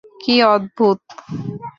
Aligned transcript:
কী 0.21 0.35
অদ্ভুত! 0.47 0.99